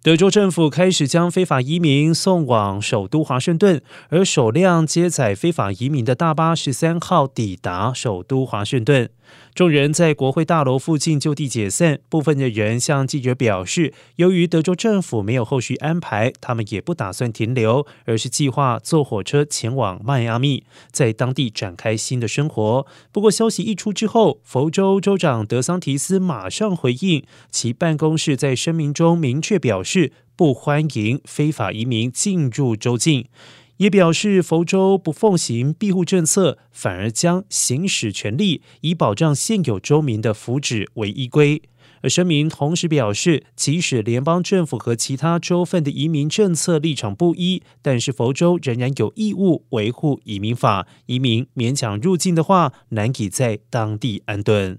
[0.00, 9.10] 德州政府开始将非法移民送往首都华盛顿，而首辆接载非法移民的大巴十三号抵达首都华盛顿。
[9.54, 11.98] 众人在国会大楼附近就地解散。
[12.08, 22.86] 部分的人向记者表示，由于德州政府没有后续安排，他们也不打算停留，而是计划坐火车前往迈阿密，在当地展开新的生活。
[23.12, 33.24] 不过，消息一出之后，佛州州长德桑提斯马上回应，其办公室在声明中明确表示是不欢迎非法移民进入州境。
[33.78, 41.62] 也表示，佛州不奉行庇护政策，反而将行使权利以保障现有州民的福祉为依归。
[42.02, 50.86] 而声明同时表示，即使联邦政府和其他州份的移民政策立场不一，但是佛州仍然有义务维护移民法。
[51.06, 54.78] 移民勉强入境的话，难以在当地安顿。